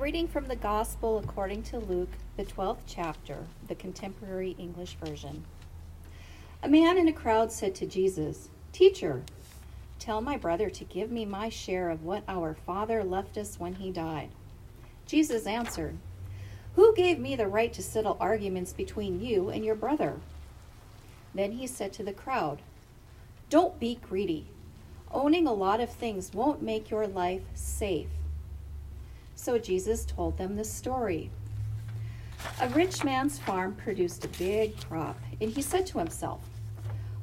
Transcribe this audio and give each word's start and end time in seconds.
reading 0.00 0.26
from 0.26 0.46
the 0.46 0.56
Gospel 0.56 1.18
according 1.18 1.62
to 1.62 1.78
Luke, 1.78 2.08
the 2.38 2.44
12th 2.44 2.78
chapter, 2.86 3.36
the 3.68 3.74
contemporary 3.74 4.56
English 4.58 4.94
version. 4.94 5.44
A 6.62 6.70
man 6.70 6.96
in 6.96 7.06
a 7.06 7.12
crowd 7.12 7.52
said 7.52 7.74
to 7.74 7.86
Jesus, 7.86 8.48
Teacher, 8.72 9.22
tell 9.98 10.22
my 10.22 10.38
brother 10.38 10.70
to 10.70 10.84
give 10.84 11.10
me 11.10 11.26
my 11.26 11.50
share 11.50 11.90
of 11.90 12.02
what 12.02 12.24
our 12.28 12.54
father 12.54 13.04
left 13.04 13.36
us 13.36 13.60
when 13.60 13.74
he 13.74 13.90
died. 13.90 14.30
Jesus 15.04 15.46
answered, 15.46 15.98
Who 16.76 16.94
gave 16.94 17.18
me 17.18 17.36
the 17.36 17.46
right 17.46 17.72
to 17.74 17.82
settle 17.82 18.16
arguments 18.18 18.72
between 18.72 19.20
you 19.20 19.50
and 19.50 19.66
your 19.66 19.74
brother? 19.74 20.14
Then 21.34 21.52
he 21.52 21.66
said 21.66 21.92
to 21.92 22.02
the 22.02 22.14
crowd, 22.14 22.62
Don't 23.50 23.78
be 23.78 23.96
greedy. 23.96 24.46
Owning 25.12 25.46
a 25.46 25.52
lot 25.52 25.78
of 25.78 25.90
things 25.90 26.32
won't 26.32 26.62
make 26.62 26.88
your 26.88 27.06
life 27.06 27.42
safe. 27.52 28.08
So 29.42 29.58
Jesus 29.58 30.04
told 30.04 30.36
them 30.36 30.56
the 30.56 30.64
story. 30.64 31.30
A 32.60 32.68
rich 32.68 33.02
man's 33.04 33.38
farm 33.38 33.74
produced 33.74 34.22
a 34.22 34.28
big 34.28 34.78
crop, 34.86 35.18
and 35.40 35.50
he 35.50 35.62
said 35.62 35.86
to 35.86 35.98
himself, 35.98 36.42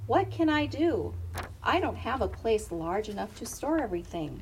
What 0.07 0.31
can 0.31 0.49
I 0.49 0.65
do? 0.65 1.13
I 1.61 1.79
don't 1.79 1.95
have 1.95 2.23
a 2.23 2.27
place 2.27 2.71
large 2.71 3.07
enough 3.07 3.37
to 3.37 3.45
store 3.45 3.79
everything. 3.79 4.41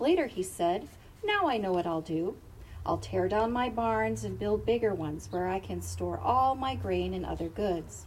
Later 0.00 0.26
he 0.26 0.42
said, 0.42 0.88
Now 1.22 1.46
I 1.46 1.56
know 1.56 1.72
what 1.72 1.86
I'll 1.86 2.00
do. 2.00 2.36
I'll 2.84 2.98
tear 2.98 3.28
down 3.28 3.52
my 3.52 3.68
barns 3.68 4.24
and 4.24 4.36
build 4.36 4.66
bigger 4.66 4.92
ones 4.92 5.28
where 5.30 5.46
I 5.46 5.60
can 5.60 5.80
store 5.80 6.18
all 6.18 6.56
my 6.56 6.74
grain 6.74 7.14
and 7.14 7.24
other 7.24 7.48
goods. 7.48 8.06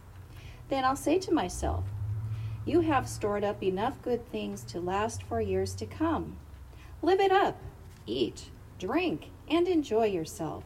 Then 0.68 0.84
I'll 0.84 0.96
say 0.96 1.18
to 1.20 1.32
myself, 1.32 1.84
You 2.66 2.82
have 2.82 3.08
stored 3.08 3.42
up 3.42 3.62
enough 3.62 4.02
good 4.02 4.30
things 4.30 4.64
to 4.64 4.80
last 4.80 5.22
for 5.22 5.40
years 5.40 5.74
to 5.76 5.86
come. 5.86 6.36
Live 7.00 7.20
it 7.20 7.32
up 7.32 7.56
Eat, 8.06 8.50
drink, 8.80 9.30
and 9.48 9.68
enjoy 9.68 10.06
yourself. 10.06 10.64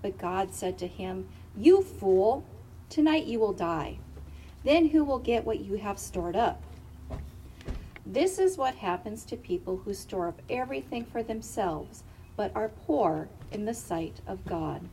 But 0.00 0.16
God 0.16 0.54
said 0.54 0.78
to 0.78 0.86
him, 0.86 1.28
You 1.56 1.82
fool, 1.82 2.44
tonight 2.88 3.26
you 3.26 3.38
will 3.38 3.52
die. 3.52 3.98
Then 4.64 4.88
who 4.88 5.04
will 5.04 5.18
get 5.18 5.44
what 5.44 5.60
you 5.60 5.74
have 5.76 5.98
stored 5.98 6.36
up? 6.36 6.62
This 8.06 8.38
is 8.38 8.56
what 8.56 8.76
happens 8.76 9.24
to 9.26 9.36
people 9.36 9.82
who 9.84 9.92
store 9.92 10.28
up 10.28 10.40
everything 10.48 11.04
for 11.04 11.22
themselves, 11.22 12.04
but 12.36 12.54
are 12.54 12.68
poor 12.68 13.28
in 13.50 13.64
the 13.64 13.74
sight 13.74 14.20
of 14.26 14.44
God. 14.44 14.88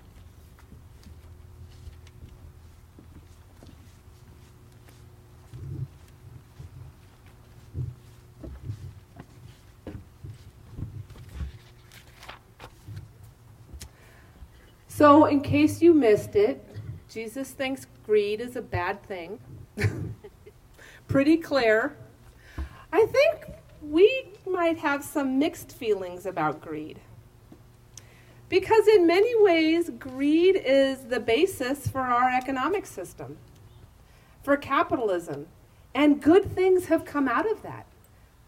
So, 15.00 15.28
in 15.28 15.40
case 15.40 15.82
you 15.82 15.94
missed 15.94 16.36
it, 16.36 16.62
Jesus 17.10 17.52
thinks 17.52 17.88
greed 18.06 18.42
is 18.42 18.58
a 18.58 18.62
bad 18.62 19.02
thing. 19.04 19.40
Pretty 21.08 21.38
clear. 21.38 21.96
I 22.92 23.06
think 23.06 23.56
we 23.82 24.26
might 24.46 24.78
have 24.80 25.02
some 25.02 25.40
mixed 25.40 25.72
feelings 25.72 26.26
about 26.26 26.60
greed. 26.60 27.00
Because, 28.50 28.90
in 28.90 29.08
many 29.08 29.42
ways, 29.42 29.90
greed 30.00 30.58
is 30.58 31.06
the 31.06 31.22
basis 31.22 31.88
for 31.88 32.02
our 32.02 32.30
economic 32.30 32.86
system, 32.86 33.38
for 34.44 34.58
capitalism. 34.58 35.48
And 35.96 36.22
good 36.22 36.54
things 36.54 36.88
have 36.88 37.06
come 37.06 37.30
out 37.30 37.50
of 37.50 37.62
that. 37.62 37.86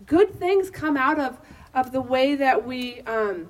Good 0.05 0.37
things 0.37 0.69
come 0.69 0.97
out 0.97 1.17
of, 1.17 1.39
of 1.73 1.93
the 1.93 2.01
way 2.01 2.35
that 2.35 2.67
we. 2.67 2.99
Um, 3.03 3.47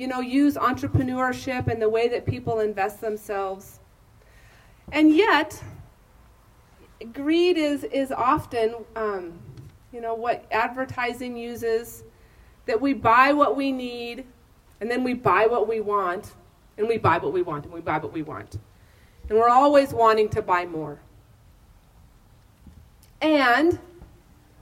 you 0.00 0.06
know, 0.06 0.20
use 0.20 0.54
entrepreneurship 0.54 1.66
and 1.66 1.80
the 1.80 1.88
way 1.88 2.08
that 2.08 2.24
people 2.24 2.60
invest 2.60 3.02
themselves. 3.02 3.80
And 4.92 5.14
yet, 5.14 5.62
greed 7.12 7.58
is, 7.58 7.84
is 7.84 8.10
often, 8.10 8.76
um, 8.96 9.38
you 9.92 10.00
know, 10.00 10.14
what 10.14 10.46
advertising 10.52 11.36
uses 11.36 12.02
that 12.64 12.80
we 12.80 12.94
buy 12.94 13.34
what 13.34 13.58
we 13.58 13.72
need, 13.72 14.24
and 14.80 14.90
then 14.90 15.04
we 15.04 15.12
buy 15.12 15.44
what 15.44 15.68
we 15.68 15.80
want, 15.80 16.32
and 16.78 16.88
we 16.88 16.96
buy 16.96 17.18
what 17.18 17.34
we 17.34 17.42
want, 17.42 17.66
and 17.66 17.74
we 17.74 17.82
buy 17.82 17.98
what 17.98 18.14
we 18.14 18.22
want. 18.22 18.58
And 19.28 19.36
we're 19.36 19.50
always 19.50 19.92
wanting 19.92 20.30
to 20.30 20.40
buy 20.40 20.64
more. 20.64 20.98
And 23.20 23.78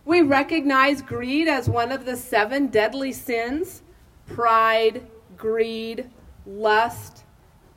we 0.04 0.22
recognize 0.22 1.00
greed 1.00 1.46
as 1.46 1.70
one 1.70 1.92
of 1.92 2.04
the 2.04 2.16
seven 2.16 2.66
deadly 2.66 3.12
sins 3.12 3.82
pride, 4.26 5.06
greed, 5.38 6.10
lust, 6.46 7.24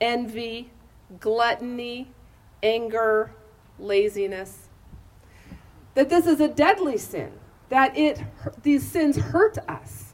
envy, 0.02 0.72
gluttony, 1.20 2.12
anger, 2.64 3.32
laziness. 3.80 4.70
That 5.94 6.10
this 6.10 6.26
is 6.26 6.40
a 6.40 6.48
deadly 6.48 6.98
sin, 6.98 7.32
that 7.70 7.98
it, 7.98 8.22
these 8.64 8.90
sins 8.90 9.18
hurt 9.18 9.58
us. 9.70 10.14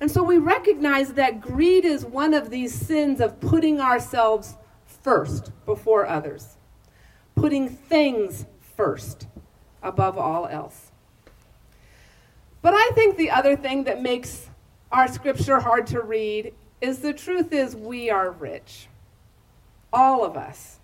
And 0.00 0.10
so 0.10 0.22
we 0.22 0.38
recognize 0.38 1.14
that 1.14 1.40
greed 1.40 1.84
is 1.84 2.04
one 2.04 2.34
of 2.34 2.50
these 2.50 2.74
sins 2.74 3.20
of 3.20 3.40
putting 3.40 3.80
ourselves 3.80 4.56
first 4.84 5.52
before 5.64 6.06
others, 6.06 6.56
putting 7.36 7.68
things 7.68 8.46
first 8.76 9.28
above 9.82 10.18
all 10.18 10.46
else. 10.46 10.90
But 12.60 12.74
I 12.74 12.90
think 12.94 13.16
the 13.16 13.30
other 13.30 13.56
thing 13.56 13.84
that 13.84 14.02
makes 14.02 14.48
our 14.90 15.06
scripture 15.08 15.60
hard 15.60 15.86
to 15.88 16.00
read 16.00 16.54
is 16.84 16.98
the 16.98 17.14
truth 17.14 17.52
is 17.52 17.74
we 17.74 18.10
are 18.10 18.30
rich. 18.30 18.88
All 19.90 20.22
of 20.22 20.36
us. 20.36 20.78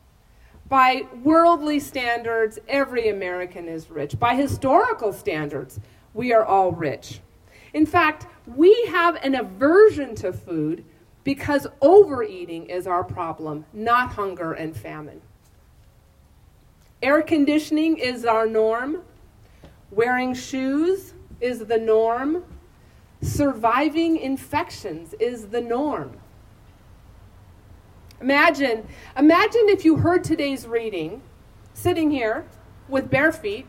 By 0.67 1.03
worldly 1.23 1.79
standards, 1.79 2.59
every 2.69 3.09
American 3.11 3.69
is 3.69 3.91
rich. 3.91 4.19
By 4.19 4.35
historical 4.35 5.13
standards, 5.13 5.79
we 6.15 6.33
are 6.33 6.45
all 6.45 6.73
rich. 6.73 7.21
In 7.75 7.85
fact, 7.85 8.27
we 8.47 8.73
have 8.89 9.17
an 9.17 9.35
aversion 9.35 10.15
to 10.17 10.33
food 10.33 10.85
because 11.23 11.67
overeating 11.83 12.67
is 12.67 12.87
our 12.87 13.05
problem, 13.05 13.67
not 13.75 14.13
hunger 14.13 14.55
and 14.55 14.75
famine. 14.75 15.21
Air 17.03 17.21
conditioning 17.21 17.99
is 17.99 18.25
our 18.25 18.47
norm. 18.47 19.03
Wearing 19.91 20.33
shoes 20.33 21.13
is 21.41 21.59
the 21.59 21.79
norm. 21.79 22.45
Surviving 23.23 24.17
infections 24.17 25.15
is 25.21 25.49
the 25.49 25.61
norm. 25.61 26.19
Imagine, 28.21 28.87
imagine 29.17 29.69
if 29.69 29.85
you 29.85 29.97
heard 29.97 30.25
today's 30.25 30.67
reading, 30.67 31.23
sitting 31.75 32.11
here 32.11 32.47
with 32.89 33.11
bare 33.11 33.33
feet, 33.33 33.67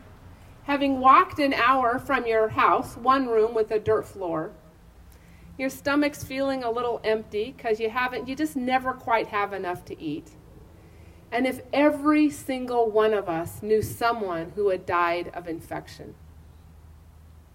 having 0.64 1.00
walked 1.00 1.38
an 1.38 1.52
hour 1.54 1.98
from 1.98 2.26
your 2.26 2.48
house, 2.48 2.96
one 2.96 3.28
room 3.28 3.54
with 3.54 3.70
a 3.70 3.78
dirt 3.78 4.06
floor. 4.06 4.52
Your 5.58 5.68
stomach's 5.68 6.24
feeling 6.24 6.64
a 6.64 6.70
little 6.70 7.00
empty 7.04 7.54
because 7.56 7.78
you 7.78 7.90
haven't, 7.90 8.28
you 8.28 8.34
just 8.34 8.56
never 8.56 8.92
quite 8.92 9.28
have 9.28 9.52
enough 9.52 9.84
to 9.86 10.00
eat. 10.00 10.30
And 11.30 11.46
if 11.46 11.60
every 11.72 12.30
single 12.30 12.90
one 12.90 13.14
of 13.14 13.28
us 13.28 13.62
knew 13.62 13.82
someone 13.82 14.52
who 14.54 14.68
had 14.68 14.86
died 14.86 15.30
of 15.34 15.48
infection, 15.48 16.14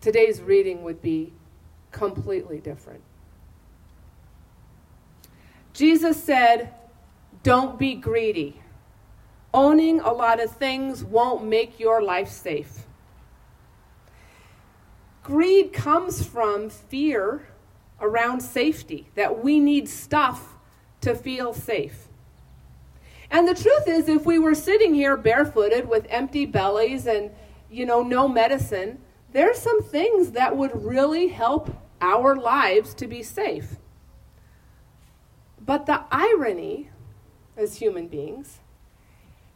today's 0.02 0.42
reading 0.42 0.84
would 0.84 1.02
be 1.02 1.34
completely 1.98 2.60
different. 2.60 3.02
Jesus 5.74 6.24
said, 6.24 6.74
Don't 7.44 7.78
be 7.80 7.96
greedy. 7.96 8.62
Owning 9.54 10.00
a 10.00 10.12
lot 10.12 10.40
of 10.40 10.52
things 10.52 11.04
won't 11.04 11.46
make 11.46 11.80
your 11.80 12.02
life 12.02 12.30
safe. 12.30 12.86
Greed 15.24 15.74
comes 15.74 16.26
from 16.26 16.70
fear 16.70 17.48
around 18.00 18.42
safety, 18.42 19.08
that 19.16 19.44
we 19.44 19.60
need 19.60 19.90
stuff 19.90 20.56
to 21.02 21.16
feel 21.16 21.54
safe. 21.54 22.08
And 23.32 23.48
the 23.48 23.56
truth 23.56 23.88
is, 23.88 24.08
if 24.08 24.26
we 24.26 24.38
were 24.38 24.56
sitting 24.56 24.94
here 24.94 25.18
barefooted 25.18 25.90
with 25.90 26.06
empty 26.10 26.46
bellies 26.46 27.08
and, 27.08 27.32
you 27.72 27.86
know, 27.86 28.04
no 28.04 28.28
medicine, 28.28 29.00
there's 29.32 29.58
some 29.58 29.82
things 29.82 30.32
that 30.32 30.56
would 30.56 30.72
really 30.86 31.28
help 31.28 31.70
our 32.02 32.36
lives 32.36 32.94
to 32.96 33.08
be 33.08 33.24
safe. 33.24 33.78
But 35.60 35.86
the 35.86 36.04
irony, 36.12 36.90
as 37.56 37.76
human 37.76 38.08
beings, 38.08 38.60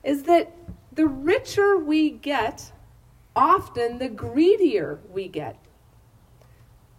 is 0.03 0.23
that 0.23 0.55
the 0.91 1.07
richer 1.07 1.77
we 1.77 2.09
get, 2.09 2.71
often 3.35 3.97
the 3.97 4.09
greedier 4.09 4.99
we 5.09 5.27
get. 5.27 5.57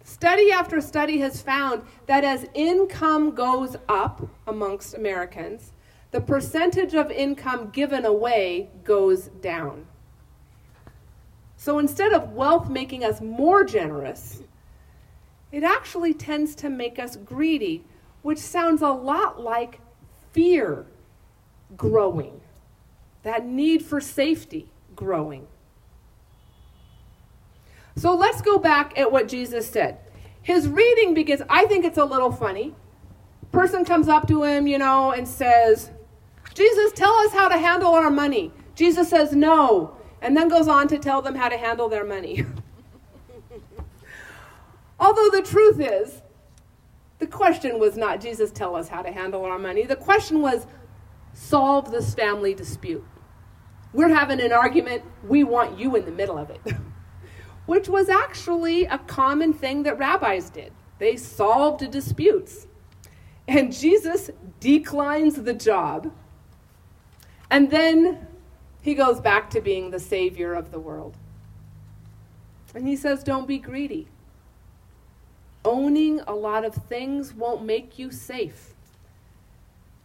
Study 0.03 0.51
after 0.51 0.81
study 0.81 1.19
has 1.19 1.41
found 1.41 1.83
that 2.07 2.23
as 2.23 2.47
income 2.53 3.35
goes 3.35 3.77
up 3.87 4.27
amongst 4.47 4.95
Americans, 4.95 5.71
the 6.11 6.21
percentage 6.21 6.93
of 6.93 7.09
income 7.09 7.69
given 7.69 8.05
away 8.05 8.69
goes 8.83 9.27
down. 9.41 9.85
So 11.55 11.79
instead 11.79 12.13
of 12.13 12.33
wealth 12.33 12.69
making 12.69 13.05
us 13.05 13.21
more 13.21 13.63
generous, 13.63 14.43
it 15.53 15.63
actually 15.63 16.13
tends 16.13 16.53
to 16.55 16.69
make 16.69 16.99
us 16.99 17.15
greedy 17.15 17.85
which 18.23 18.39
sounds 18.39 18.81
a 18.81 18.89
lot 18.89 19.39
like 19.39 19.79
fear 20.31 20.87
growing, 21.77 22.41
that 23.21 23.45
need 23.45 23.85
for 23.85 24.01
safety 24.01 24.71
growing. 24.95 25.45
So 27.95 28.15
let's 28.15 28.41
go 28.41 28.57
back 28.57 28.97
at 28.97 29.11
what 29.11 29.27
Jesus 29.27 29.69
said. 29.69 29.99
His 30.41 30.67
reading 30.67 31.13
begins, 31.13 31.43
I 31.47 31.65
think 31.65 31.85
it's 31.85 31.97
a 31.97 32.05
little 32.05 32.31
funny. 32.31 32.73
Person 33.51 33.85
comes 33.85 34.07
up 34.07 34.27
to 34.29 34.43
him, 34.43 34.65
you 34.65 34.79
know, 34.79 35.11
and 35.11 35.27
says, 35.27 35.91
Jesus, 36.55 36.91
tell 36.93 37.13
us 37.13 37.33
how 37.33 37.47
to 37.49 37.57
handle 37.57 37.93
our 37.93 38.09
money. 38.09 38.51
Jesus 38.73 39.09
says, 39.09 39.33
no, 39.33 39.95
and 40.21 40.35
then 40.35 40.47
goes 40.47 40.67
on 40.67 40.87
to 40.87 40.97
tell 40.97 41.21
them 41.21 41.35
how 41.35 41.49
to 41.49 41.57
handle 41.57 41.87
their 41.87 42.05
money. 42.05 42.45
Although 44.99 45.29
the 45.29 45.41
truth 45.41 45.79
is, 45.79 46.21
the 47.19 47.27
question 47.27 47.79
was 47.79 47.95
not, 47.95 48.19
Jesus, 48.19 48.51
tell 48.51 48.75
us 48.75 48.87
how 48.87 49.01
to 49.01 49.11
handle 49.11 49.45
our 49.45 49.59
money. 49.59 49.85
The 49.85 49.95
question 49.95 50.41
was, 50.41 50.67
solve 51.33 51.91
this 51.91 52.13
family 52.13 52.53
dispute. 52.53 53.05
We're 53.93 54.09
having 54.09 54.41
an 54.41 54.51
argument, 54.51 55.03
we 55.27 55.43
want 55.43 55.77
you 55.79 55.95
in 55.95 56.05
the 56.05 56.11
middle 56.11 56.37
of 56.37 56.49
it. 56.49 56.61
Which 57.65 57.87
was 57.87 58.09
actually 58.09 58.85
a 58.85 58.97
common 58.97 59.53
thing 59.53 59.83
that 59.83 59.97
rabbis 59.97 60.49
did. 60.49 60.73
They 60.99 61.15
solved 61.15 61.89
disputes. 61.91 62.67
And 63.47 63.73
Jesus 63.73 64.29
declines 64.59 65.35
the 65.35 65.53
job. 65.53 66.11
And 67.49 67.69
then 67.69 68.27
he 68.81 68.95
goes 68.95 69.21
back 69.21 69.49
to 69.51 69.61
being 69.61 69.91
the 69.91 69.99
savior 69.99 70.53
of 70.53 70.71
the 70.71 70.79
world. 70.79 71.15
And 72.75 72.87
he 72.87 72.95
says, 72.95 73.23
Don't 73.23 73.47
be 73.47 73.59
greedy. 73.59 74.07
Owning 75.65 76.19
a 76.21 76.33
lot 76.33 76.65
of 76.65 76.75
things 76.75 77.33
won't 77.33 77.63
make 77.63 77.97
you 77.97 78.11
safe. 78.11 78.73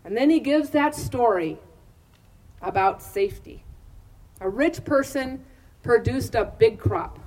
And 0.04 0.16
then 0.16 0.30
he 0.30 0.40
gives 0.40 0.70
that 0.70 0.94
story 0.94 1.58
about 2.62 3.02
safety. 3.02 3.62
A 4.40 4.48
rich 4.48 4.84
person 4.84 5.44
produced 5.82 6.34
a 6.34 6.44
big 6.44 6.78
crop. 6.78 7.18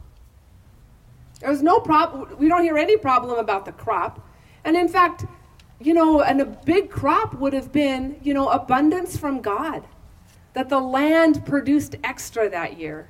There 1.39 1.50
was 1.50 1.62
no 1.62 1.80
problem, 1.80 2.38
we 2.38 2.48
don't 2.48 2.63
hear 2.63 2.78
any 2.78 2.98
problem 2.98 3.38
about 3.38 3.66
the 3.66 3.72
crop. 3.72 4.25
And 4.63 4.77
in 4.77 4.88
fact, 4.88 5.25
you 5.80 5.94
know, 5.94 6.22
and 6.22 6.39
a 6.39 6.45
big 6.45 6.89
crop 6.89 7.34
would 7.34 7.54
have 7.54 7.72
been, 7.72 8.19
you 8.22 8.34
know, 8.34 8.50
abundance 8.50 9.18
from 9.18 9.42
God, 9.42 9.84
that 10.54 10.69
the 10.69 10.80
land 10.80 11.45
produced 11.45 11.95
extra 12.04 12.50
that 12.50 12.77
year. 12.77 13.10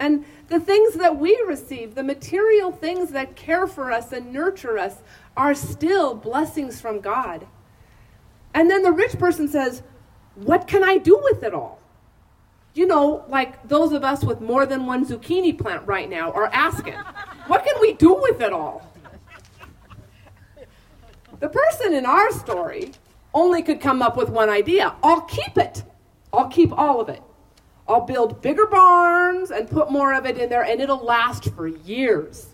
And 0.00 0.24
the 0.48 0.58
things 0.58 0.94
that 0.94 1.18
we 1.18 1.40
receive, 1.46 1.94
the 1.94 2.02
material 2.02 2.72
things 2.72 3.10
that 3.10 3.36
care 3.36 3.66
for 3.66 3.92
us 3.92 4.12
and 4.12 4.32
nurture 4.32 4.78
us, 4.78 4.96
are 5.36 5.54
still 5.54 6.14
blessings 6.14 6.80
from 6.80 7.00
God. 7.00 7.46
And 8.54 8.68
then 8.70 8.82
the 8.82 8.92
rich 8.92 9.18
person 9.18 9.46
says, 9.46 9.82
What 10.34 10.66
can 10.66 10.82
I 10.82 10.96
do 10.96 11.20
with 11.22 11.42
it 11.44 11.52
all? 11.52 11.80
You 12.72 12.86
know, 12.86 13.24
like 13.28 13.68
those 13.68 13.92
of 13.92 14.02
us 14.02 14.24
with 14.24 14.40
more 14.40 14.64
than 14.64 14.86
one 14.86 15.04
zucchini 15.06 15.56
plant 15.56 15.86
right 15.86 16.08
now 16.08 16.32
are 16.32 16.46
asking, 16.46 16.94
What 17.46 17.64
can 17.64 17.74
we 17.80 17.92
do 17.92 18.14
with 18.14 18.40
it 18.40 18.54
all? 18.54 18.90
The 21.40 21.48
person 21.48 21.92
in 21.92 22.06
our 22.06 22.32
story 22.32 22.92
only 23.34 23.62
could 23.62 23.80
come 23.80 24.02
up 24.02 24.16
with 24.16 24.30
one 24.30 24.48
idea 24.48 24.94
I'll 25.02 25.22
keep 25.22 25.58
it, 25.58 25.84
I'll 26.32 26.48
keep 26.48 26.72
all 26.72 27.02
of 27.02 27.10
it. 27.10 27.22
I'll 27.88 28.06
build 28.06 28.40
bigger 28.40 28.66
barns 28.66 29.50
and 29.50 29.68
put 29.68 29.90
more 29.90 30.14
of 30.14 30.26
it 30.26 30.38
in 30.38 30.48
there, 30.48 30.62
and 30.62 30.80
it'll 30.80 31.04
last 31.04 31.50
for 31.52 31.66
years. 31.66 32.48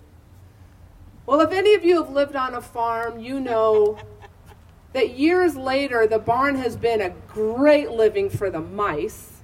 Well, 1.27 1.41
if 1.41 1.51
any 1.51 1.75
of 1.75 1.85
you 1.85 2.03
have 2.03 2.11
lived 2.11 2.37
on 2.37 2.55
a 2.55 2.61
farm, 2.63 3.19
you 3.19 3.41
know 3.41 3.99
that 4.93 5.19
years 5.19 5.57
later 5.57 6.07
the 6.07 6.19
barn 6.19 6.57
has 6.57 6.77
been 6.77 7.01
a 7.01 7.11
great 7.29 7.91
living 7.91 8.31
for 8.31 8.49
the 8.49 8.61
mice. 8.61 9.43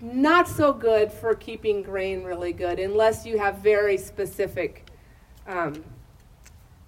Not 0.00 0.48
so 0.48 0.72
good 0.72 1.12
for 1.12 1.34
keeping 1.34 1.82
grain 1.82 2.24
really 2.24 2.52
good, 2.52 2.80
unless 2.80 3.24
you 3.24 3.38
have 3.38 3.58
very 3.58 3.96
specific 3.96 4.90
um, 5.46 5.84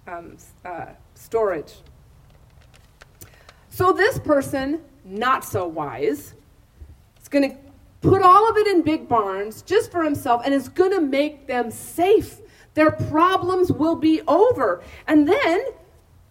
um, 0.07 0.37
uh, 0.65 0.87
storage. 1.13 1.75
So, 3.69 3.93
this 3.93 4.19
person, 4.19 4.81
not 5.05 5.45
so 5.45 5.67
wise, 5.67 6.33
is 7.21 7.27
going 7.29 7.49
to 7.49 7.57
put 8.05 8.21
all 8.21 8.49
of 8.49 8.57
it 8.57 8.67
in 8.67 8.81
big 8.81 9.07
barns 9.07 9.61
just 9.61 9.91
for 9.91 10.03
himself 10.03 10.41
and 10.45 10.53
is 10.53 10.69
going 10.69 10.91
to 10.91 11.01
make 11.01 11.47
them 11.47 11.71
safe. 11.71 12.39
Their 12.73 12.91
problems 12.91 13.71
will 13.71 13.95
be 13.95 14.21
over. 14.27 14.83
And 15.07 15.27
then 15.27 15.65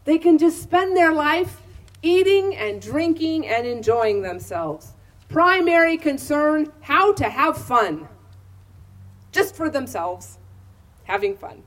they 0.05 0.19
can 0.19 0.39
just 0.39 0.63
spend 0.63 0.97
their 0.97 1.13
life 1.13 1.61
eating 2.03 2.55
and 2.57 2.81
drinking 2.81 3.47
and 3.47 3.67
enjoying 3.67 4.23
themselves. 4.23 4.93
Primary 5.29 5.97
concern 5.97 6.71
how 6.81 7.13
to 7.15 7.29
have 7.29 7.57
fun. 7.57 8.09
Just 9.33 9.57
for 9.57 9.69
themselves, 9.69 10.39
having 11.05 11.37
fun. 11.37 11.63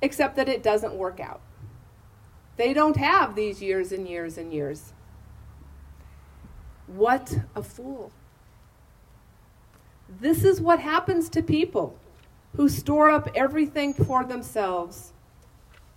Except 0.00 0.36
that 0.36 0.48
it 0.48 0.62
doesn't 0.62 0.94
work 0.94 1.20
out. 1.20 1.42
They 2.56 2.72
don't 2.72 2.96
have 2.96 3.34
these 3.34 3.60
years 3.60 3.92
and 3.92 4.08
years 4.08 4.38
and 4.38 4.52
years. 4.52 4.92
What 6.94 7.38
a 7.54 7.62
fool. 7.62 8.10
This 10.20 10.44
is 10.44 10.60
what 10.60 10.80
happens 10.80 11.28
to 11.30 11.42
people 11.42 11.96
who 12.56 12.68
store 12.68 13.10
up 13.10 13.28
everything 13.34 13.94
for 13.94 14.24
themselves 14.24 15.12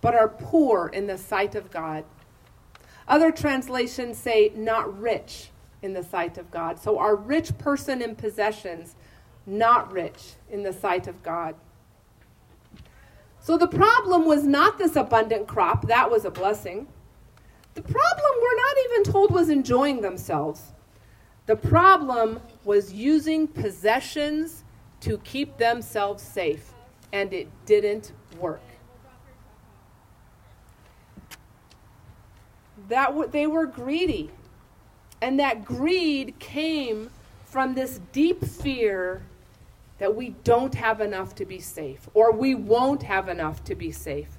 but 0.00 0.14
are 0.14 0.28
poor 0.28 0.88
in 0.88 1.06
the 1.06 1.18
sight 1.18 1.54
of 1.54 1.70
God. 1.70 2.04
Other 3.08 3.32
translations 3.32 4.18
say 4.18 4.52
not 4.54 5.00
rich 5.00 5.48
in 5.82 5.94
the 5.94 6.02
sight 6.02 6.38
of 6.38 6.50
God. 6.50 6.78
So, 6.78 6.98
our 6.98 7.16
rich 7.16 7.56
person 7.58 8.00
in 8.00 8.14
possessions, 8.14 8.94
not 9.46 9.90
rich 9.90 10.34
in 10.50 10.62
the 10.62 10.72
sight 10.72 11.06
of 11.06 11.22
God. 11.22 11.54
So, 13.40 13.56
the 13.56 13.66
problem 13.66 14.26
was 14.26 14.44
not 14.44 14.78
this 14.78 14.94
abundant 14.94 15.46
crop, 15.48 15.88
that 15.88 16.10
was 16.10 16.24
a 16.24 16.30
blessing. 16.30 16.86
The 17.74 17.82
problem, 17.82 18.30
we're 18.42 18.56
not 18.56 18.76
even 18.84 19.12
told, 19.12 19.30
was 19.32 19.48
enjoying 19.48 20.02
themselves. 20.02 20.72
The 21.46 21.56
problem 21.56 22.40
was 22.64 22.92
using 22.92 23.46
possessions 23.46 24.64
to 25.00 25.18
keep 25.18 25.58
themselves 25.58 26.22
safe, 26.22 26.72
and 27.12 27.32
it 27.34 27.48
didn't 27.66 28.12
work. 28.38 28.62
That 32.88 33.08
w- 33.08 33.28
they 33.28 33.46
were 33.46 33.66
greedy, 33.66 34.30
and 35.20 35.38
that 35.38 35.66
greed 35.66 36.38
came 36.38 37.10
from 37.44 37.74
this 37.74 38.00
deep 38.12 38.42
fear 38.42 39.22
that 39.98 40.16
we 40.16 40.30
don't 40.44 40.74
have 40.74 41.02
enough 41.02 41.34
to 41.34 41.44
be 41.44 41.60
safe, 41.60 42.08
or 42.14 42.32
we 42.32 42.54
won't 42.54 43.02
have 43.02 43.28
enough 43.28 43.62
to 43.64 43.74
be 43.74 43.92
safe. 43.92 44.38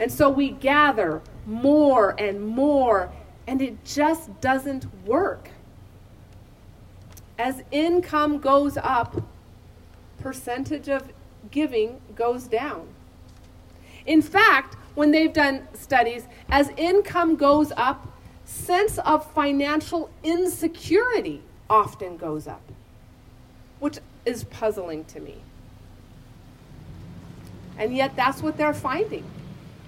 And 0.00 0.10
so 0.10 0.28
we 0.28 0.50
gather 0.50 1.22
more 1.46 2.16
and 2.18 2.44
more, 2.44 3.12
and 3.46 3.62
it 3.62 3.84
just 3.84 4.40
doesn't 4.40 4.86
work 5.04 5.48
as 7.38 7.62
income 7.70 8.38
goes 8.38 8.76
up, 8.76 9.22
percentage 10.18 10.88
of 10.88 11.12
giving 11.50 12.00
goes 12.14 12.44
down. 12.46 12.86
In 14.06 14.22
fact, 14.22 14.76
when 14.94 15.10
they've 15.10 15.32
done 15.32 15.66
studies, 15.74 16.26
as 16.48 16.70
income 16.76 17.36
goes 17.36 17.72
up, 17.76 18.06
sense 18.44 18.98
of 18.98 19.30
financial 19.32 20.10
insecurity 20.22 21.42
often 21.68 22.16
goes 22.16 22.46
up, 22.46 22.62
which 23.80 23.98
is 24.24 24.44
puzzling 24.44 25.04
to 25.06 25.20
me. 25.20 25.36
And 27.76 27.96
yet, 27.96 28.14
that's 28.14 28.40
what 28.40 28.56
they're 28.56 28.74
finding. 28.74 29.24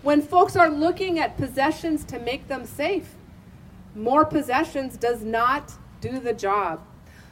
When 0.03 0.23
folks 0.23 0.57
are 0.57 0.69
looking 0.69 1.19
at 1.19 1.37
possessions 1.37 2.05
to 2.07 2.19
make 2.19 2.49
them 2.49 2.67
safe, 2.67 3.15
more 3.95 4.25
possessions 4.25 4.97
does 4.97 5.23
not 5.23 5.73
do 6.01 6.19
the 6.19 6.33
job. 6.33 6.81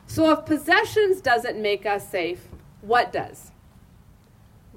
So 0.06 0.30
if 0.30 0.44
possessions 0.44 1.20
doesn't 1.20 1.61
make 1.61 1.87
us 1.87 2.08
safe, 2.08 2.49
what 2.80 3.12
does? 3.12 3.50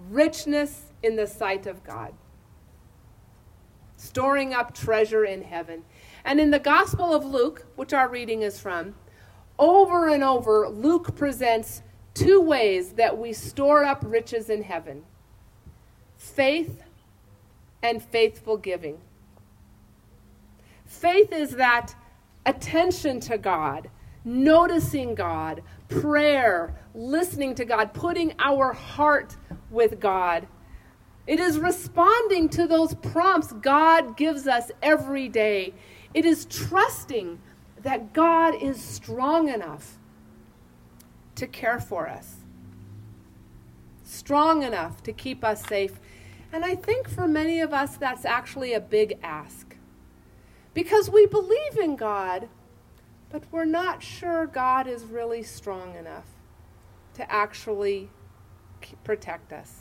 Richness 0.09 0.91
in 1.03 1.15
the 1.15 1.27
sight 1.27 1.67
of 1.67 1.83
God. 1.83 2.13
Storing 3.97 4.53
up 4.53 4.73
treasure 4.73 5.25
in 5.25 5.43
heaven. 5.43 5.83
And 6.23 6.39
in 6.39 6.51
the 6.51 6.59
Gospel 6.59 7.13
of 7.13 7.25
Luke, 7.25 7.65
which 7.75 7.93
our 7.93 8.07
reading 8.07 8.41
is 8.41 8.59
from, 8.59 8.95
over 9.59 10.07
and 10.07 10.23
over, 10.23 10.67
Luke 10.69 11.15
presents 11.15 11.81
two 12.13 12.41
ways 12.41 12.93
that 12.93 13.17
we 13.17 13.33
store 13.33 13.83
up 13.83 14.03
riches 14.05 14.49
in 14.49 14.63
heaven 14.63 15.03
faith 16.17 16.81
and 17.83 18.01
faithful 18.01 18.57
giving. 18.57 18.97
Faith 20.85 21.31
is 21.31 21.51
that 21.51 21.95
attention 22.45 23.19
to 23.19 23.37
God, 23.37 23.89
noticing 24.27 25.15
God, 25.15 25.63
prayer, 25.87 26.75
listening 26.93 27.55
to 27.55 27.65
God, 27.65 27.93
putting 27.93 28.33
our 28.39 28.73
heart 28.73 29.37
with 29.71 29.99
God. 29.99 30.47
It 31.25 31.39
is 31.39 31.57
responding 31.57 32.49
to 32.49 32.67
those 32.67 32.93
prompts 32.95 33.53
God 33.53 34.17
gives 34.17 34.45
us 34.45 34.69
every 34.81 35.29
day. 35.29 35.73
It 36.13 36.25
is 36.25 36.45
trusting 36.45 37.39
that 37.81 38.11
God 38.13 38.61
is 38.61 38.81
strong 38.81 39.47
enough 39.47 39.97
to 41.35 41.47
care 41.47 41.79
for 41.79 42.09
us, 42.09 42.37
strong 44.03 44.63
enough 44.63 45.01
to 45.03 45.13
keep 45.13 45.43
us 45.43 45.65
safe. 45.65 45.99
And 46.51 46.65
I 46.65 46.75
think 46.75 47.07
for 47.07 47.27
many 47.27 47.61
of 47.61 47.73
us, 47.73 47.95
that's 47.95 48.25
actually 48.25 48.73
a 48.73 48.81
big 48.81 49.19
ask. 49.23 49.75
Because 50.73 51.09
we 51.09 51.27
believe 51.27 51.77
in 51.81 51.95
God, 51.95 52.49
but 53.29 53.43
we're 53.51 53.65
not 53.65 54.01
sure 54.01 54.45
God 54.45 54.87
is 54.87 55.03
really 55.03 55.43
strong 55.43 55.95
enough 55.95 56.25
to 57.15 57.31
actually 57.31 58.09
protect 59.03 59.51
us. 59.51 59.73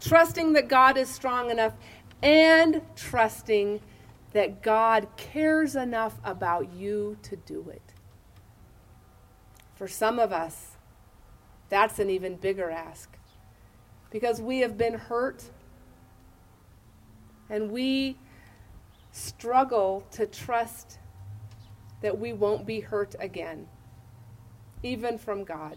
Trusting 0.00 0.54
that 0.54 0.68
God 0.68 0.96
is 0.96 1.08
strong 1.08 1.50
enough 1.50 1.74
and 2.22 2.82
trusting 2.96 3.80
that 4.32 4.62
God 4.62 5.08
cares 5.16 5.76
enough 5.76 6.18
about 6.24 6.72
you 6.72 7.18
to 7.22 7.36
do 7.36 7.68
it. 7.68 7.82
For 9.74 9.88
some 9.88 10.18
of 10.18 10.32
us, 10.32 10.76
that's 11.68 11.98
an 11.98 12.10
even 12.10 12.36
bigger 12.36 12.70
ask 12.70 13.16
because 14.10 14.40
we 14.40 14.58
have 14.60 14.76
been 14.76 14.94
hurt 14.94 15.44
and 17.48 17.70
we 17.70 18.16
struggle 19.12 20.04
to 20.12 20.26
trust 20.26 20.98
that 22.00 22.18
we 22.18 22.32
won't 22.32 22.66
be 22.66 22.80
hurt 22.80 23.14
again, 23.18 23.68
even 24.82 25.18
from 25.18 25.44
God. 25.44 25.76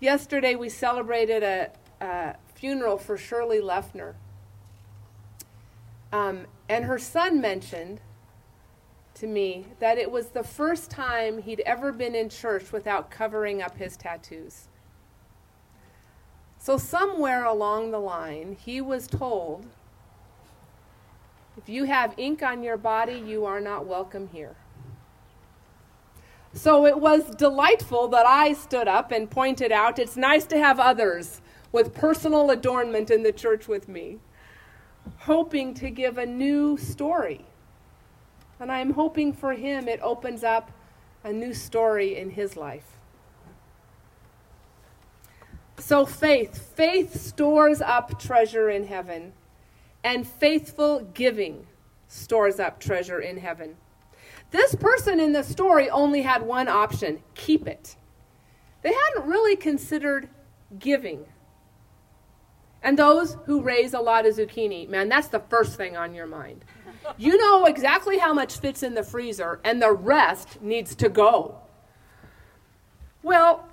Yesterday, 0.00 0.54
we 0.54 0.68
celebrated 0.68 1.42
a, 1.42 1.70
a 2.00 2.36
funeral 2.54 2.98
for 2.98 3.16
Shirley 3.16 3.60
Leffner. 3.60 4.14
Um, 6.12 6.46
and 6.68 6.84
her 6.84 6.98
son 6.98 7.40
mentioned 7.40 8.00
to 9.14 9.26
me 9.26 9.66
that 9.80 9.98
it 9.98 10.10
was 10.10 10.28
the 10.28 10.42
first 10.42 10.90
time 10.90 11.42
he'd 11.42 11.60
ever 11.60 11.92
been 11.92 12.14
in 12.14 12.28
church 12.28 12.72
without 12.72 13.10
covering 13.10 13.62
up 13.62 13.76
his 13.78 13.96
tattoos. 13.96 14.68
So, 16.58 16.76
somewhere 16.76 17.44
along 17.44 17.90
the 17.90 17.98
line, 17.98 18.56
he 18.60 18.80
was 18.80 19.06
told 19.06 19.66
if 21.56 21.68
you 21.68 21.84
have 21.84 22.14
ink 22.18 22.42
on 22.42 22.62
your 22.62 22.76
body, 22.76 23.22
you 23.26 23.46
are 23.46 23.60
not 23.60 23.86
welcome 23.86 24.28
here. 24.32 24.56
So 26.52 26.86
it 26.86 26.98
was 26.98 27.34
delightful 27.34 28.08
that 28.08 28.26
I 28.26 28.52
stood 28.52 28.88
up 28.88 29.10
and 29.12 29.30
pointed 29.30 29.72
out 29.72 29.98
it's 29.98 30.16
nice 30.16 30.44
to 30.46 30.58
have 30.58 30.78
others 30.80 31.40
with 31.72 31.94
personal 31.94 32.50
adornment 32.50 33.10
in 33.10 33.22
the 33.22 33.32
church 33.32 33.68
with 33.68 33.88
me, 33.88 34.18
hoping 35.18 35.74
to 35.74 35.90
give 35.90 36.16
a 36.18 36.26
new 36.26 36.76
story. 36.76 37.44
And 38.58 38.72
I'm 38.72 38.92
hoping 38.92 39.32
for 39.32 39.52
him 39.52 39.88
it 39.88 40.00
opens 40.02 40.42
up 40.44 40.70
a 41.24 41.32
new 41.32 41.52
story 41.52 42.16
in 42.16 42.30
his 42.30 42.56
life. 42.56 42.92
So, 45.78 46.06
faith. 46.06 46.74
Faith 46.74 47.20
stores 47.20 47.82
up 47.82 48.18
treasure 48.18 48.70
in 48.70 48.86
heaven 48.86 49.34
and 50.06 50.24
faithful 50.24 51.00
giving 51.14 51.66
stores 52.06 52.60
up 52.60 52.78
treasure 52.78 53.18
in 53.18 53.36
heaven. 53.36 53.76
This 54.52 54.72
person 54.76 55.18
in 55.18 55.32
the 55.32 55.42
story 55.42 55.90
only 55.90 56.22
had 56.22 56.42
one 56.42 56.68
option 56.68 57.24
keep 57.34 57.66
it. 57.66 57.96
They 58.82 58.92
hadn't 58.92 59.28
really 59.28 59.56
considered 59.56 60.28
giving. 60.78 61.26
And 62.84 62.96
those 62.96 63.36
who 63.46 63.60
raise 63.60 63.94
a 63.94 63.98
lot 63.98 64.26
of 64.26 64.36
zucchini, 64.36 64.88
man, 64.88 65.08
that's 65.08 65.26
the 65.26 65.40
first 65.40 65.76
thing 65.76 65.96
on 65.96 66.14
your 66.14 66.28
mind. 66.28 66.64
You 67.16 67.36
know 67.36 67.64
exactly 67.64 68.18
how 68.18 68.32
much 68.32 68.60
fits 68.60 68.84
in 68.84 68.94
the 68.94 69.02
freezer, 69.02 69.58
and 69.64 69.82
the 69.82 69.92
rest 69.92 70.62
needs 70.62 70.94
to 70.96 71.08
go. 71.08 71.58
Well, 73.24 73.66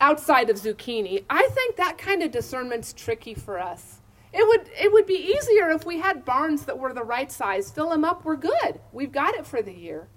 outside 0.00 0.50
of 0.50 0.56
zucchini, 0.56 1.24
I 1.30 1.48
think 1.52 1.76
that 1.76 1.98
kind 1.98 2.24
of 2.24 2.32
discernment's 2.32 2.92
tricky 2.92 3.34
for 3.34 3.60
us. 3.60 3.99
It 4.32 4.46
would, 4.46 4.70
it 4.80 4.92
would 4.92 5.06
be 5.06 5.34
easier 5.36 5.70
if 5.70 5.84
we 5.84 5.98
had 5.98 6.24
barns 6.24 6.64
that 6.64 6.78
were 6.78 6.94
the 6.94 7.02
right 7.02 7.30
size. 7.30 7.70
Fill 7.70 7.90
them 7.90 8.04
up, 8.04 8.24
we're 8.24 8.36
good. 8.36 8.80
We've 8.92 9.12
got 9.12 9.34
it 9.34 9.46
for 9.46 9.60
the 9.60 9.72
year. 9.72 10.08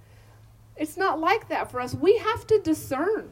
It's 0.76 0.98
not 0.98 1.20
like 1.20 1.50
that 1.50 1.72
for 1.72 1.82
us. 1.82 1.94
We 1.94 2.18
have 2.18 2.46
to 2.48 2.60
discern 2.60 3.32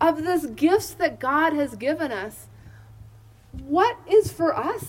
of 0.00 0.24
this 0.24 0.46
gifts 0.46 0.90
that 0.94 1.18
God 1.18 1.52
has 1.52 1.74
given 1.76 2.12
us. 2.12 2.46
What 3.52 3.96
is 4.08 4.32
for 4.32 4.56
us? 4.56 4.84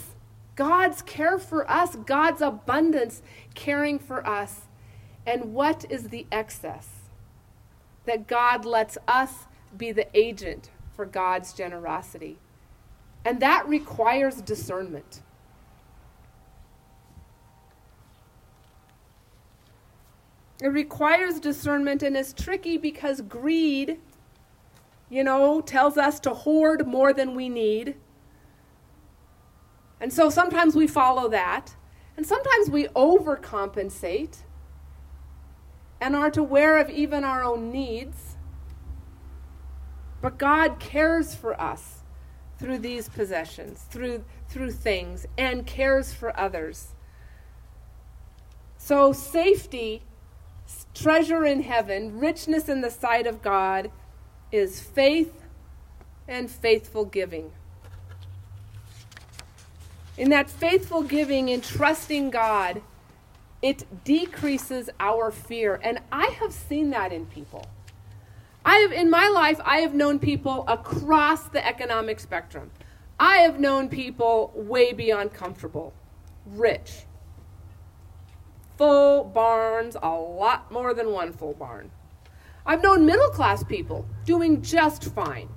God's 0.56 1.02
care 1.02 1.40
for 1.40 1.70
us, 1.72 1.96
God's 1.96 2.42
abundance 2.42 3.22
caring 3.56 3.98
for 3.98 4.28
us. 4.28 4.62
And 5.26 5.54
what 5.54 5.86
is 5.90 6.10
the 6.10 6.28
excess? 6.32 6.90
That 8.06 8.28
God 8.28 8.66
lets 8.66 8.98
us 9.08 9.46
be 9.78 9.92
the 9.92 10.08
agent 10.14 10.70
for 10.96 11.06
God's 11.06 11.54
generosity. 11.54 12.40
And 13.26 13.40
that 13.42 13.68
requires 13.68 14.42
discernment. 14.42 15.22
It 20.62 20.68
requires 20.68 21.40
discernment 21.40 22.04
and 22.04 22.18
is 22.18 22.34
tricky 22.34 22.78
because 22.78 23.22
greed, 23.22 24.00
you 25.10 25.24
know, 25.24 25.62
tells 25.62 25.98
us 25.98 26.20
to 26.22 26.34
hoard 26.34 26.86
more 26.86 27.14
than 27.14 27.34
we 27.34 27.48
need. 27.48 27.96
And 30.02 30.12
so 30.12 30.30
sometimes 30.30 30.76
we 30.76 30.88
follow 30.88 31.30
that. 31.30 31.76
And 32.18 32.26
sometimes 32.26 32.70
we 32.70 32.88
overcompensate 32.88 34.40
and 36.02 36.16
aren't 36.16 36.38
aware 36.38 36.78
of 36.78 36.90
even 36.90 37.24
our 37.24 37.44
own 37.44 37.72
needs. 37.72 38.36
But 40.22 40.38
God 40.38 40.80
cares 40.80 41.34
for 41.34 41.60
us 41.60 41.99
through 42.60 42.80
these 42.80 43.08
possessions, 43.10 43.86
through, 43.90 44.24
through 44.50 44.72
things, 44.72 45.26
and 45.38 45.66
cares 45.66 46.14
for 46.14 46.38
others. 46.38 46.90
So, 48.78 49.14
safety, 49.14 50.04
treasure 50.94 51.46
in 51.46 51.64
heaven, 51.64 52.20
richness 52.20 52.70
in 52.70 52.82
the 52.82 52.92
sight 52.92 53.26
of 53.28 53.42
God 53.42 53.92
is 54.52 54.82
faith 54.82 55.34
and 56.28 56.50
faithful 56.50 57.06
giving. 57.06 57.52
In 60.18 60.30
that 60.32 60.50
faithful 60.50 61.02
giving, 61.02 61.48
in 61.50 61.62
trusting 61.62 62.30
God, 62.30 62.82
it 63.62 63.86
decreases 64.04 64.90
our 65.00 65.32
fear. 65.32 65.80
And 65.82 66.00
I 66.12 66.28
have 66.40 66.54
seen 66.54 66.90
that 66.90 67.14
in 67.14 67.26
people. 67.26 67.66
I 68.70 68.76
have, 68.82 68.92
in 68.92 69.10
my 69.10 69.28
life, 69.30 69.60
I 69.66 69.80
have 69.80 69.96
known 69.96 70.20
people 70.20 70.64
across 70.68 71.42
the 71.46 71.66
economic 71.66 72.20
spectrum. 72.20 72.70
I 73.20 73.38
have 73.38 73.60
known 73.60 73.90
people 73.90 74.54
way 74.56 74.94
beyond 74.94 75.34
comfortable, 75.34 75.92
rich, 76.46 77.08
full 78.78 79.24
barns, 79.24 79.98
a 80.00 80.10
lot 80.12 80.72
more 80.72 80.94
than 80.94 81.12
one 81.12 81.34
full 81.34 81.56
barn. 81.56 81.90
I've 82.64 82.84
known 82.84 83.08
middle 83.08 83.30
class 83.30 83.64
people 83.64 84.06
doing 84.24 84.62
just 84.62 85.06
fine. 85.16 85.50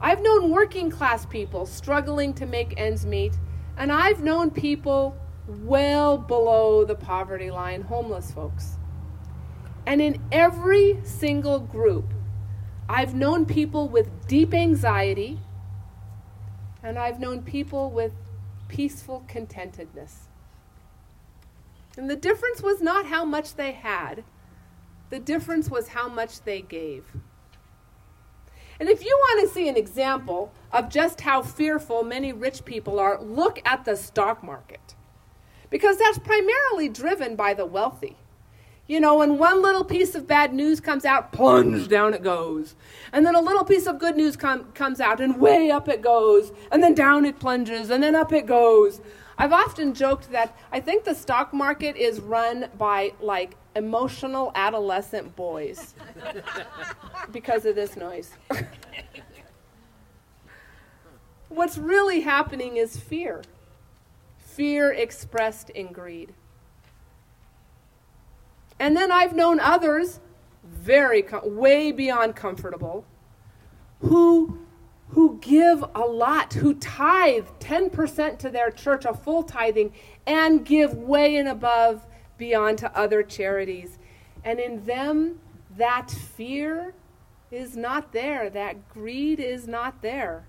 I've 0.00 0.20
known 0.20 0.50
working 0.50 0.90
class 0.90 1.24
people 1.24 1.64
struggling 1.64 2.34
to 2.34 2.44
make 2.44 2.74
ends 2.76 3.06
meet, 3.06 3.38
and 3.76 3.92
I've 3.92 4.20
known 4.20 4.50
people 4.50 5.16
well 5.46 6.18
below 6.18 6.84
the 6.84 6.96
poverty 6.96 7.52
line, 7.52 7.82
homeless 7.82 8.32
folks. 8.32 8.79
And 9.86 10.00
in 10.00 10.20
every 10.30 11.00
single 11.04 11.58
group, 11.58 12.12
I've 12.88 13.14
known 13.14 13.46
people 13.46 13.88
with 13.88 14.26
deep 14.26 14.52
anxiety, 14.52 15.38
and 16.82 16.98
I've 16.98 17.20
known 17.20 17.42
people 17.42 17.90
with 17.90 18.12
peaceful 18.68 19.24
contentedness. 19.28 20.28
And 21.96 22.08
the 22.08 22.16
difference 22.16 22.62
was 22.62 22.80
not 22.80 23.06
how 23.06 23.24
much 23.24 23.54
they 23.54 23.72
had, 23.72 24.24
the 25.10 25.18
difference 25.18 25.68
was 25.68 25.88
how 25.88 26.08
much 26.08 26.42
they 26.42 26.62
gave. 26.62 27.12
And 28.78 28.88
if 28.88 29.04
you 29.04 29.14
want 29.14 29.46
to 29.46 29.54
see 29.54 29.68
an 29.68 29.76
example 29.76 30.52
of 30.72 30.88
just 30.88 31.20
how 31.20 31.42
fearful 31.42 32.02
many 32.02 32.32
rich 32.32 32.64
people 32.64 32.98
are, 32.98 33.20
look 33.20 33.60
at 33.64 33.84
the 33.84 33.94
stock 33.94 34.42
market. 34.42 34.94
Because 35.68 35.98
that's 35.98 36.18
primarily 36.18 36.88
driven 36.88 37.36
by 37.36 37.52
the 37.52 37.66
wealthy. 37.66 38.16
You 38.90 38.98
know, 38.98 39.18
when 39.18 39.38
one 39.38 39.62
little 39.62 39.84
piece 39.84 40.16
of 40.16 40.26
bad 40.26 40.52
news 40.52 40.80
comes 40.80 41.04
out, 41.04 41.30
plunge 41.30 41.86
down 41.86 42.12
it 42.12 42.24
goes. 42.24 42.74
And 43.12 43.24
then 43.24 43.36
a 43.36 43.40
little 43.40 43.62
piece 43.62 43.86
of 43.86 44.00
good 44.00 44.16
news 44.16 44.36
com- 44.36 44.64
comes 44.72 45.00
out, 45.00 45.20
and 45.20 45.38
way 45.38 45.70
up 45.70 45.88
it 45.88 46.02
goes. 46.02 46.50
And 46.72 46.82
then 46.82 46.96
down 46.96 47.24
it 47.24 47.38
plunges, 47.38 47.90
and 47.90 48.02
then 48.02 48.16
up 48.16 48.32
it 48.32 48.46
goes. 48.46 49.00
I've 49.38 49.52
often 49.52 49.94
joked 49.94 50.32
that 50.32 50.58
I 50.72 50.80
think 50.80 51.04
the 51.04 51.14
stock 51.14 51.52
market 51.52 51.94
is 51.94 52.18
run 52.18 52.68
by 52.76 53.12
like 53.20 53.54
emotional 53.76 54.50
adolescent 54.56 55.36
boys 55.36 55.94
because 57.30 57.66
of 57.66 57.76
this 57.76 57.94
noise. 57.94 58.32
what's 61.48 61.78
really 61.78 62.22
happening 62.22 62.76
is 62.76 62.98
fear. 62.98 63.42
Fear 64.40 64.94
expressed 64.94 65.70
in 65.70 65.92
greed. 65.92 66.34
And 68.80 68.96
then 68.96 69.12
I've 69.12 69.36
known 69.36 69.60
others, 69.60 70.20
very 70.64 71.22
way 71.44 71.92
beyond 71.92 72.34
comfortable, 72.34 73.04
who 74.00 74.58
who 75.10 75.38
give 75.40 75.84
a 75.94 76.00
lot, 76.00 76.54
who 76.54 76.72
tithe 76.74 77.46
10% 77.58 78.38
to 78.38 78.48
their 78.48 78.70
church, 78.70 79.04
a 79.04 79.12
full 79.12 79.42
tithing, 79.42 79.92
and 80.24 80.64
give 80.64 80.94
way 80.94 81.36
and 81.36 81.48
above 81.48 82.06
beyond 82.38 82.78
to 82.78 82.96
other 82.96 83.24
charities. 83.24 83.98
And 84.44 84.60
in 84.60 84.84
them, 84.86 85.40
that 85.76 86.12
fear 86.12 86.94
is 87.50 87.76
not 87.76 88.12
there, 88.12 88.48
that 88.50 88.88
greed 88.88 89.40
is 89.40 89.66
not 89.66 90.00
there. 90.00 90.44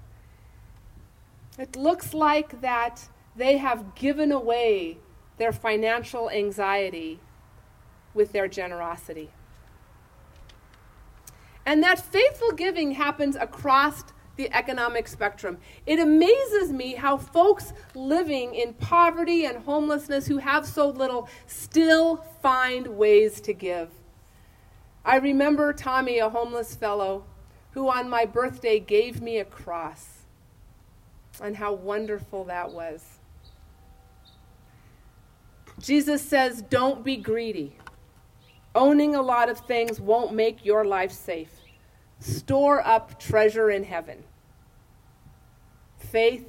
It 1.58 1.76
looks 1.76 2.14
like 2.14 2.62
that 2.62 3.10
they 3.36 3.58
have 3.58 3.96
given 3.96 4.32
away 4.32 5.00
their 5.38 5.52
financial 5.52 6.30
anxiety 6.30 7.20
with 8.14 8.32
their 8.32 8.48
generosity. 8.48 9.32
And 11.66 11.84
that 11.84 12.00
faithful 12.00 12.52
giving 12.52 12.92
happens 12.92 13.36
across 13.36 14.04
the 14.36 14.52
economic 14.54 15.08
spectrum. 15.08 15.58
It 15.86 16.00
amazes 16.00 16.72
me 16.72 16.96
how 16.96 17.18
folks 17.18 17.74
living 17.94 18.56
in 18.56 18.74
poverty 18.74 19.46
and 19.46 19.64
homelessness 19.64 20.26
who 20.28 20.38
have 20.38 20.66
so 20.66 20.90
little 20.90 21.30
still 21.48 22.18
find 22.42 22.88
ways 22.88 23.40
to 23.42 23.54
give. 23.54 23.90
I 25.04 25.18
remember 25.18 25.74
Tommy, 25.74 26.20
a 26.20 26.30
homeless 26.30 26.76
fellow, 26.76 27.26
who 27.72 27.90
on 27.90 28.10
my 28.10 28.26
birthday 28.26 28.80
gave 28.80 29.22
me 29.22 29.38
a 29.38 29.46
cross, 29.46 30.24
and 31.42 31.56
how 31.58 31.74
wonderful 31.74 32.46
that 32.46 32.72
was. 32.72 33.20
Jesus 35.80 36.22
says, 36.22 36.62
Don't 36.62 37.04
be 37.04 37.18
greedy. 37.18 37.76
Owning 38.74 39.16
a 39.16 39.22
lot 39.22 39.50
of 39.50 39.60
things 39.60 40.00
won't 40.00 40.34
make 40.34 40.66
your 40.66 40.86
life 40.86 41.12
safe. 41.12 41.52
Store 42.20 42.86
up 42.86 43.20
treasure 43.20 43.70
in 43.70 43.84
heaven 43.84 44.24
faith 45.98 46.46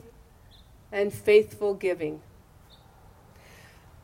and 0.90 1.12
faithful 1.12 1.74
giving. 1.74 2.20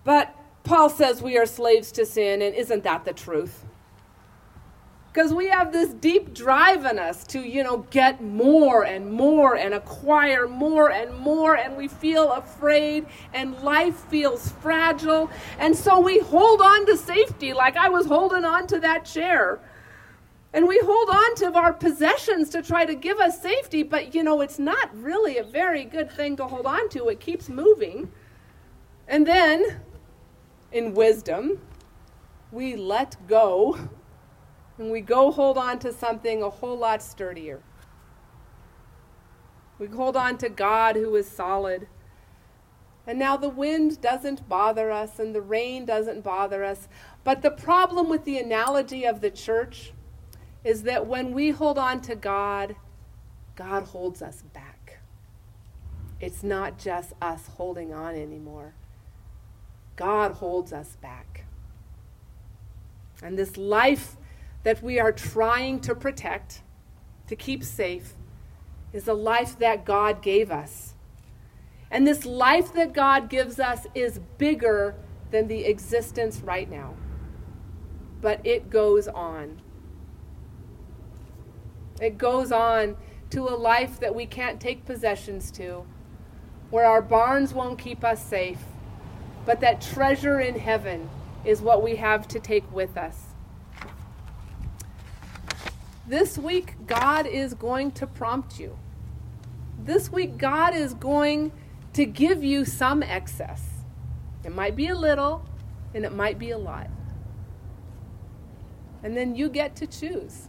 But 0.04 0.34
Paul 0.62 0.88
says 0.88 1.20
we 1.20 1.36
are 1.36 1.46
slaves 1.46 1.90
to 1.92 2.06
sin, 2.06 2.42
and 2.42 2.54
isn't 2.54 2.84
that 2.84 3.04
the 3.04 3.12
truth? 3.12 3.64
Because 5.18 5.34
we 5.34 5.48
have 5.48 5.72
this 5.72 5.92
deep 5.94 6.32
drive 6.32 6.84
in 6.84 6.96
us 6.96 7.24
to, 7.24 7.40
you 7.40 7.64
know, 7.64 7.78
get 7.90 8.22
more 8.22 8.84
and 8.84 9.10
more 9.10 9.56
and 9.56 9.74
acquire 9.74 10.46
more 10.46 10.92
and 10.92 11.18
more, 11.18 11.56
and 11.56 11.76
we 11.76 11.88
feel 11.88 12.30
afraid, 12.30 13.04
and 13.34 13.58
life 13.64 13.96
feels 13.96 14.52
fragile. 14.62 15.28
And 15.58 15.74
so 15.74 15.98
we 15.98 16.20
hold 16.20 16.60
on 16.60 16.86
to 16.86 16.96
safety, 16.96 17.52
like 17.52 17.76
I 17.76 17.88
was 17.88 18.06
holding 18.06 18.44
on 18.44 18.68
to 18.68 18.78
that 18.78 19.04
chair. 19.04 19.58
And 20.52 20.68
we 20.68 20.78
hold 20.84 21.08
on 21.10 21.34
to 21.38 21.52
our 21.52 21.72
possessions 21.72 22.48
to 22.50 22.62
try 22.62 22.84
to 22.84 22.94
give 22.94 23.18
us 23.18 23.42
safety, 23.42 23.82
but 23.82 24.14
you 24.14 24.22
know, 24.22 24.40
it's 24.40 24.60
not 24.60 24.96
really 24.96 25.38
a 25.38 25.42
very 25.42 25.82
good 25.84 26.12
thing 26.12 26.36
to 26.36 26.44
hold 26.44 26.64
on 26.64 26.88
to. 26.90 27.08
It 27.08 27.18
keeps 27.18 27.48
moving. 27.48 28.08
And 29.08 29.26
then, 29.26 29.80
in 30.70 30.94
wisdom, 30.94 31.60
we 32.52 32.76
let 32.76 33.16
go 33.26 33.88
and 34.78 34.90
we 34.90 35.00
go 35.00 35.30
hold 35.30 35.58
on 35.58 35.78
to 35.80 35.92
something 35.92 36.42
a 36.42 36.50
whole 36.50 36.78
lot 36.78 37.02
sturdier. 37.02 37.60
We 39.78 39.88
hold 39.88 40.16
on 40.16 40.38
to 40.38 40.48
God 40.48 40.96
who 40.96 41.14
is 41.16 41.28
solid. 41.28 41.88
And 43.06 43.18
now 43.18 43.36
the 43.36 43.48
wind 43.48 44.00
doesn't 44.00 44.48
bother 44.48 44.90
us 44.90 45.18
and 45.18 45.34
the 45.34 45.40
rain 45.40 45.84
doesn't 45.84 46.22
bother 46.22 46.64
us. 46.64 46.88
But 47.24 47.42
the 47.42 47.50
problem 47.50 48.08
with 48.08 48.24
the 48.24 48.38
analogy 48.38 49.04
of 49.04 49.20
the 49.20 49.30
church 49.30 49.92
is 50.64 50.82
that 50.82 51.06
when 51.06 51.32
we 51.32 51.50
hold 51.50 51.78
on 51.78 52.00
to 52.02 52.14
God, 52.14 52.76
God 53.56 53.84
holds 53.84 54.20
us 54.20 54.42
back. 54.52 55.00
It's 56.20 56.42
not 56.42 56.78
just 56.78 57.12
us 57.22 57.46
holding 57.46 57.94
on 57.94 58.14
anymore. 58.14 58.74
God 59.96 60.32
holds 60.32 60.72
us 60.72 60.96
back. 61.00 61.44
And 63.22 63.38
this 63.38 63.56
life 63.56 64.16
that 64.62 64.82
we 64.82 64.98
are 64.98 65.12
trying 65.12 65.80
to 65.80 65.94
protect, 65.94 66.62
to 67.26 67.36
keep 67.36 67.62
safe, 67.62 68.14
is 68.92 69.04
the 69.04 69.14
life 69.14 69.58
that 69.58 69.84
God 69.84 70.22
gave 70.22 70.50
us. 70.50 70.94
And 71.90 72.06
this 72.06 72.26
life 72.26 72.72
that 72.74 72.92
God 72.92 73.28
gives 73.28 73.58
us 73.58 73.86
is 73.94 74.20
bigger 74.36 74.94
than 75.30 75.48
the 75.48 75.64
existence 75.64 76.40
right 76.40 76.70
now. 76.70 76.94
But 78.20 78.44
it 78.46 78.70
goes 78.70 79.08
on. 79.08 79.60
It 82.00 82.18
goes 82.18 82.52
on 82.52 82.96
to 83.30 83.48
a 83.48 83.56
life 83.56 84.00
that 84.00 84.14
we 84.14 84.26
can't 84.26 84.60
take 84.60 84.84
possessions 84.84 85.50
to, 85.52 85.84
where 86.70 86.84
our 86.84 87.02
barns 87.02 87.52
won't 87.52 87.78
keep 87.78 88.04
us 88.04 88.24
safe, 88.24 88.60
but 89.44 89.60
that 89.60 89.80
treasure 89.80 90.40
in 90.40 90.58
heaven 90.58 91.08
is 91.44 91.60
what 91.60 91.82
we 91.82 91.96
have 91.96 92.28
to 92.28 92.40
take 92.40 92.70
with 92.72 92.96
us. 92.96 93.28
This 96.08 96.38
week, 96.38 96.74
God 96.86 97.26
is 97.26 97.52
going 97.52 97.90
to 97.92 98.06
prompt 98.06 98.58
you. 98.58 98.78
This 99.78 100.10
week, 100.10 100.38
God 100.38 100.74
is 100.74 100.94
going 100.94 101.52
to 101.92 102.06
give 102.06 102.42
you 102.42 102.64
some 102.64 103.02
excess. 103.02 103.62
It 104.42 104.54
might 104.54 104.74
be 104.74 104.88
a 104.88 104.94
little, 104.94 105.44
and 105.92 106.06
it 106.06 106.14
might 106.14 106.38
be 106.38 106.50
a 106.50 106.56
lot. 106.56 106.88
And 109.02 109.14
then 109.18 109.34
you 109.34 109.50
get 109.50 109.76
to 109.76 109.86
choose 109.86 110.48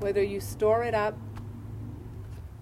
whether 0.00 0.24
you 0.24 0.40
store 0.40 0.82
it 0.82 0.94
up 0.94 1.16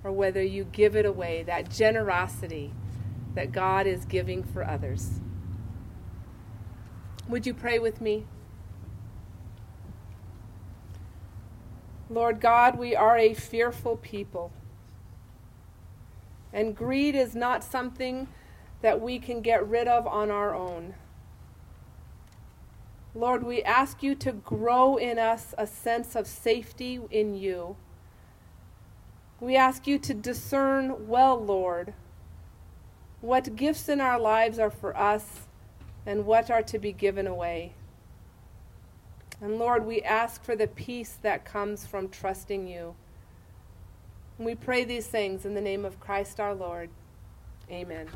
or 0.04 0.12
whether 0.12 0.42
you 0.42 0.64
give 0.64 0.94
it 0.94 1.06
away, 1.06 1.44
that 1.44 1.70
generosity 1.70 2.74
that 3.34 3.52
God 3.52 3.86
is 3.86 4.04
giving 4.04 4.42
for 4.42 4.66
others. 4.66 5.20
Would 7.26 7.46
you 7.46 7.54
pray 7.54 7.78
with 7.78 8.02
me? 8.02 8.26
Lord 12.10 12.40
God, 12.40 12.76
we 12.76 12.96
are 12.96 13.16
a 13.16 13.34
fearful 13.34 13.96
people. 13.96 14.50
And 16.52 16.76
greed 16.76 17.14
is 17.14 17.36
not 17.36 17.62
something 17.62 18.26
that 18.82 19.00
we 19.00 19.20
can 19.20 19.40
get 19.40 19.66
rid 19.66 19.86
of 19.86 20.08
on 20.08 20.28
our 20.28 20.52
own. 20.52 20.94
Lord, 23.14 23.44
we 23.44 23.62
ask 23.62 24.02
you 24.02 24.16
to 24.16 24.32
grow 24.32 24.96
in 24.96 25.18
us 25.18 25.54
a 25.56 25.68
sense 25.68 26.16
of 26.16 26.26
safety 26.26 27.00
in 27.12 27.36
you. 27.36 27.76
We 29.38 29.56
ask 29.56 29.86
you 29.86 29.98
to 30.00 30.12
discern 30.12 31.08
well, 31.08 31.42
Lord, 31.42 31.94
what 33.20 33.54
gifts 33.54 33.88
in 33.88 34.00
our 34.00 34.18
lives 34.18 34.58
are 34.58 34.70
for 34.70 34.96
us 34.96 35.46
and 36.04 36.26
what 36.26 36.50
are 36.50 36.62
to 36.62 36.78
be 36.78 36.92
given 36.92 37.26
away. 37.26 37.74
And 39.40 39.58
Lord, 39.58 39.86
we 39.86 40.02
ask 40.02 40.44
for 40.44 40.54
the 40.54 40.66
peace 40.66 41.16
that 41.22 41.44
comes 41.44 41.86
from 41.86 42.08
trusting 42.08 42.66
you. 42.66 42.94
We 44.38 44.54
pray 44.54 44.84
these 44.84 45.06
things 45.06 45.44
in 45.44 45.54
the 45.54 45.60
name 45.60 45.84
of 45.84 46.00
Christ 46.00 46.40
our 46.40 46.54
Lord. 46.54 46.90
Amen. 47.70 48.08